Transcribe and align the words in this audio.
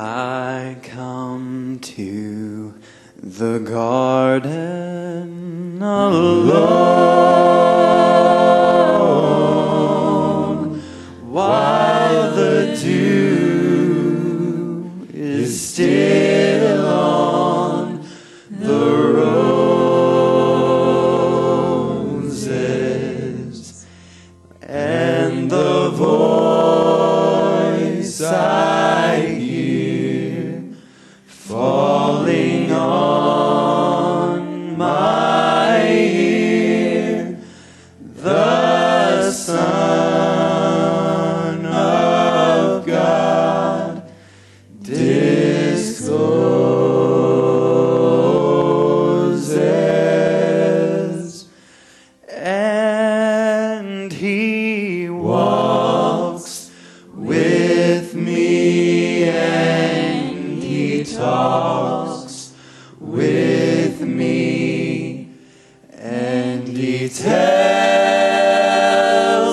I 0.00 0.76
come 0.84 1.80
to 1.82 2.74
the 3.20 3.58
garden 3.58 4.52
alone. 5.82 6.68
While 11.26 12.32
the 12.32 12.78
dew 12.80 13.88
is 15.12 15.60
still 15.60 16.27
falling 31.48 31.77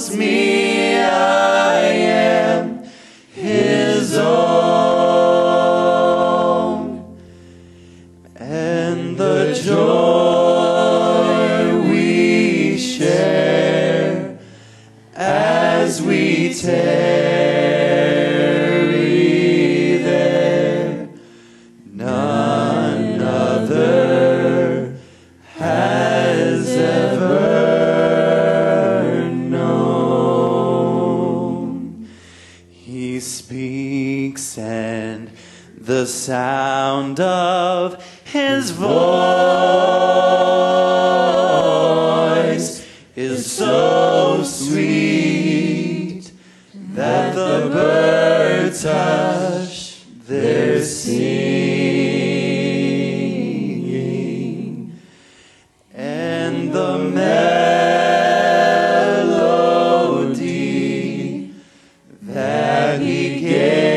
tells 0.00 0.16
me 0.16 0.96
I 0.96 1.80
am 1.82 2.82
His 3.34 4.16
own, 4.16 4.30
and 8.36 9.16
the 9.16 9.52
joy 9.64 11.00
we 11.90 12.78
share 12.78 14.38
as 15.14 16.02
we 16.02 16.54
tarry 16.54 17.19
and 34.80 35.30
the 35.76 36.06
sound 36.06 37.20
of 37.20 38.02
his 38.24 38.70
voice 38.70 38.90
is 43.16 43.50
so 43.50 44.42
sweet 44.42 46.32
that 46.74 47.34
the 47.34 47.68
birds 47.72 48.84
hush 48.84 50.04
their 50.26 50.82
singing 50.82 51.20
and 55.94 56.72
the 56.72 56.98
melody 56.98 57.44
that 62.22 63.00
he 63.00 63.40
gave. 63.40 63.89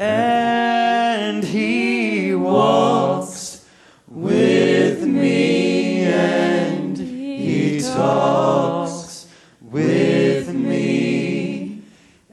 and 0.00 1.44
he 1.44 2.34
walks 2.34 3.66
with 4.08 5.04
me 5.04 6.04
and 6.04 6.96
he 6.96 7.80
talks 7.82 9.26
with 9.60 10.54
me. 10.54 11.82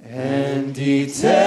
And 0.01 0.77
he 0.77 1.07
tells 1.07 1.46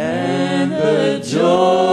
and 0.00 0.72
the 0.72 1.20
joy. 1.22 1.89